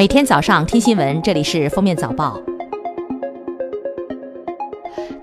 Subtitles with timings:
[0.00, 2.40] 每天早上听新闻，这里是封面早报。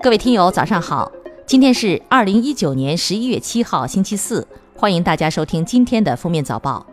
[0.00, 1.10] 各位听友，早上好！
[1.44, 4.46] 今天是二零一九年十一月七号，星期四，
[4.76, 6.86] 欢迎大家收听今天的封面早报。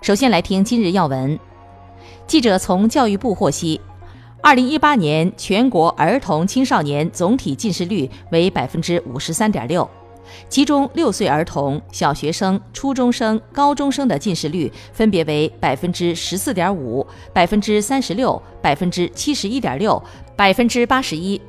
[0.00, 1.38] 首先来听今日要闻。
[2.26, 3.78] 记者从教育部获悉，
[4.40, 9.86] 二零一八年全国儿童青少年总体近视率为百分之五十三点六。
[10.48, 20.02] 其中，六岁儿童、小学生、初中生、高中生的近视率分别为百分之十四点五、百分之三十六、百分之七十一点六、
[20.36, 21.40] 百分之八十一。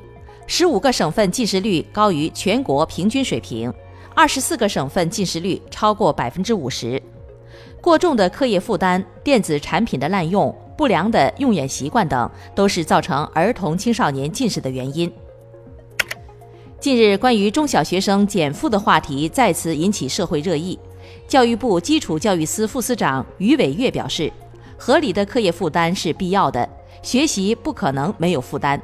[0.46, 3.72] 十五个省份近视率高于全国平均水平，
[4.14, 7.02] 二十四个省份近视率超过百分之五十。
[7.80, 15.12] 过重的课业负担、电子产品的滥用、不良的用眼习惯等，都是造成儿童青少年近视的原因。
[16.78, 20.78] 近日，关于中小学生减负的话题再次引起社会热议。
[21.26, 24.30] 教育部基础教育司副司长于伟月表示，
[24.76, 26.68] 合理的课业负担是必要的，
[27.02, 28.80] 学习不可能没有负担，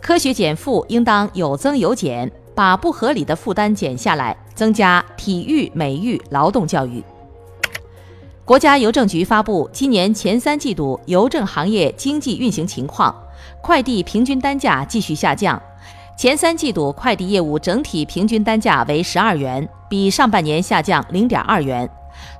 [0.00, 7.02] 科学减负应当有增有减，把不合理的负担减下来，增加体育、美育、劳动教育。
[8.44, 13.14] 国家邮政局发布今年前三季度邮政行业经济运行情况，
[13.62, 15.60] 快递平均单价继续下降。
[16.16, 21.88] 前三季度快递业务整体平均单价为十二元，比上半年下降零点二元。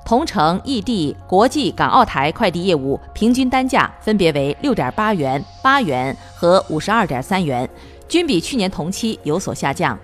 [0.05, 7.69] 同城异地、国际港澳台快递业务平均单价分别为六点八元、八元和五十二点三元，
[8.07, 9.97] 均比去年同期有所下降。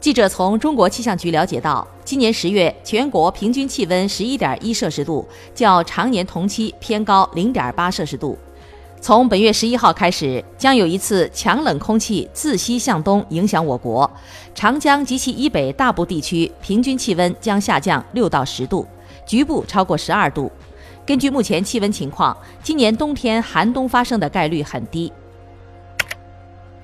[0.00, 8.36] 记者从中国气象局了解到，今年十月全国平均气温十一点一摄氏度，较常年同期偏高零点八摄氏度。
[9.00, 14.08] 从本月十一号开始，将有一次强冷空气自西向东影响我国，
[14.54, 18.86] 长江及其以北大部地区平均气温将下降六到十度，
[19.24, 20.52] 局部超过十二度。
[21.06, 25.10] 根据目前气温情况，今年冬天寒冬发生的概率很低。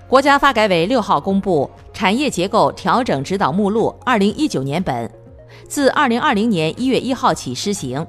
[0.08, 5.04] 国家发改委六号公布《产业结构调整指导目录（二零一九年本）》，
[5.68, 8.04] 自二零二零年一月一号起施行。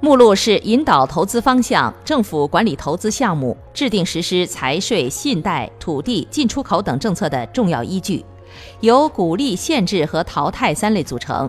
[0.00, 8.22] 目录是引导投资方向、政府管理投资项目、制定实施财税、信贷、土地、进出口等政策的重要依据，
[8.80, 11.48] 由鼓励、限制和淘汰三类组成。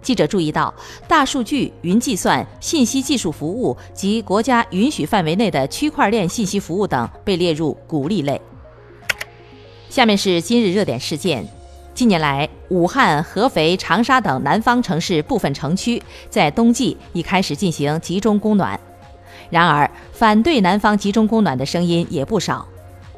[0.00, 0.74] 记者注意到，
[1.06, 8.40] 大数据、云计算、信息技术服务及国家允许范围内的区块链信息服务等被列入鼓励类。
[9.88, 11.46] 下面是今日热点事件。
[11.94, 18.80] 近年来，武汉、合肥、长沙等南方城市部分城区在冬季已开始进行集中供暖。
[19.50, 22.66] 然而，反对南方集中供暖的声音也不少。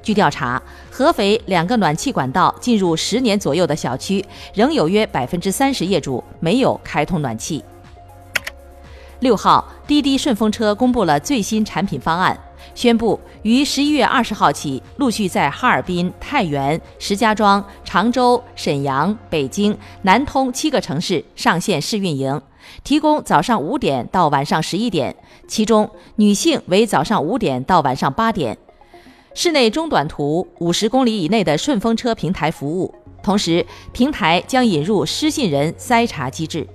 [0.03, 7.65] 据调查，合肥两个暖气管道进入十年左右的小区，仍有约百分之三十业主没有开通暖气。
[9.21, 12.37] 六号，滴滴顺风车公布了最新产品方案。
[12.75, 22.41] 宣布于十一月二十号起，陆续在哈尔滨、太原、石家庄、常州、沈阳、北京、南通七个城市上线试运营，
[22.83, 25.15] 提供早上五点到晚上十一点，
[25.47, 28.57] 其中女性为早上五点到晚上八点，
[29.35, 32.95] 室内中短途五十公里以内的顺风车平台服务。
[33.23, 36.67] 同时，平台将引入失信人筛查机制。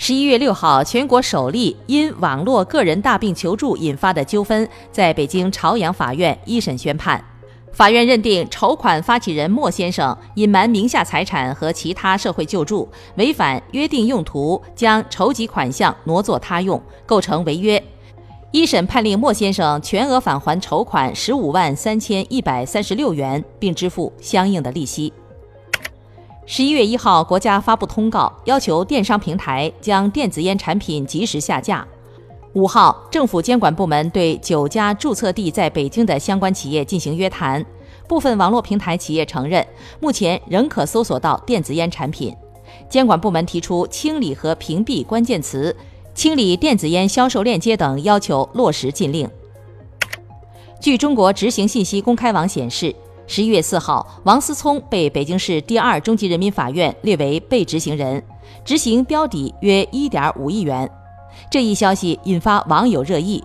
[0.00, 7.22] 十一月六号，全国首例因网络个人大病求助引发的纠纷，在北京朝阳法院一审宣判。
[7.72, 17.82] 法院认定筹款发起人莫先生隐瞒名下财产和其他社会救助，违反约定用途将筹集款项挪作他用，构成违约。
[18.52, 25.12] 一审判令莫先生全额返还筹款十五万三千一百三十六元，并支付相应的利息。
[26.50, 31.86] 十一月一号，国家发布通告，要求电商平台将电子烟产品及时下架。
[32.54, 37.62] 五号，政府监管部门对九家注册地在北京的相关企业进行约谈，
[38.08, 39.64] 部分网络平台企业承认，
[40.00, 42.34] 目前仍可搜索到电子烟产品。
[42.88, 45.76] 监管部门提出清理和屏蔽关键词、
[46.14, 49.28] 清理电子烟销售链接等要求，落实禁令。
[50.80, 52.96] 据中国执行信息公开网显示。
[53.30, 58.24] 十一月四号，王思聪被北京市第二中级人民法院列为被执行人，
[58.64, 60.90] 执行标底约一点五亿元。
[61.50, 63.44] 这一消息引发网友热议。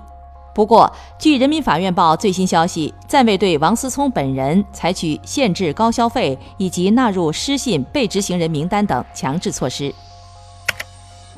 [0.56, 0.90] 不过，
[1.20, 9.94] 据人民法院报最新消息，暂未对王思聪本人采取限制高消费以及纳入失信被执行人名单等强制措施。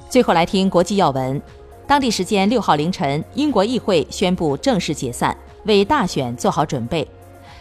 [0.08, 1.42] 最后来听国际要闻。
[1.88, 7.08] 当地时间六号凌晨，英国议会宣布正式解散，为大选做好准备。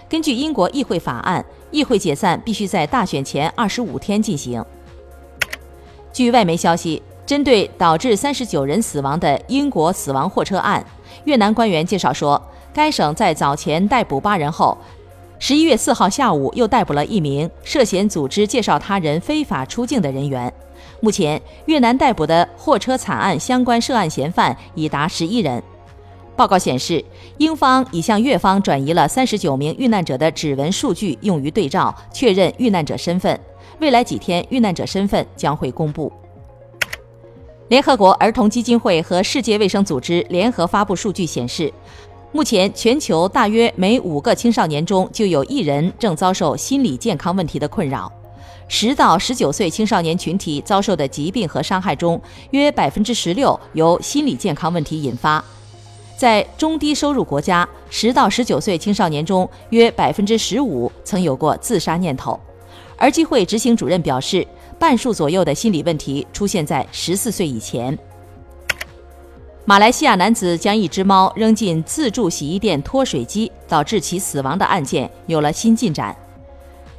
[0.08, 4.64] 根据英国议会法案，议会解散必须在大选前二十五天进行。
[6.12, 10.84] 据外媒消息，针对导致三十九人死亡的英国死亡货车案，
[11.24, 12.40] 越南官员介绍说，
[12.72, 14.78] 该省在早前逮捕八人后，
[15.38, 20.52] 十一月四号下午又逮捕了一名涉嫌组织介绍他人非法出境的人员。
[21.00, 25.62] 目前，越南逮捕的货车惨案相关涉案嫌犯已达十一人。
[26.36, 27.04] 报告显示，
[27.38, 33.38] 英方已向越方转移了三十九名遇难者的指纹数据，用于对照确认遇难者身份。
[33.80, 36.12] 未来几天，遇难者身份将会公布。
[37.68, 41.72] 联合国儿童基金会和世界卫生组织联合发布数据显示，
[42.32, 48.12] 目前全球大约每五个青少年中就有一人正遭受心理健康问题的困扰。
[48.66, 52.20] 十到十九岁青少年群体遭受的疾病和伤害中，
[52.50, 55.44] 约百分之十六由心理健康问题引发。
[56.16, 62.38] 在中低收入国家，十到十九岁青少年中，约百分之十五曾有过自杀念头。
[62.96, 64.46] 儿基会执行主任表示，
[64.78, 67.98] 半数左右的心理问题出现在十四岁以前。
[69.64, 76.14] 马来西亚男子将一只猫扔进自助洗衣店脱水机，导致其死亡的案件有了新进展。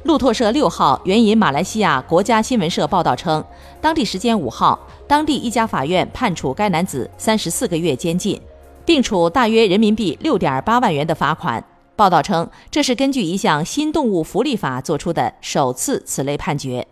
[0.02, 3.42] 路透社六号援引马来西亚国家新闻社报道称，
[3.80, 4.78] 当地时间五号，
[5.08, 8.40] 当地一家法院判处该男子三十四个月监禁。
[8.86, 11.62] 并处大约人民币六点八万元的罚款。
[11.96, 16.86] 报道称，这是根据一项新动物福利法作出的首次此类判决。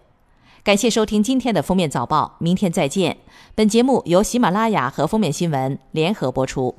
[0.62, 3.19] 感谢收听今天的封面早报，明天再见。
[3.55, 6.75] 本节目由喜马拉雅和封面新闻联合播出。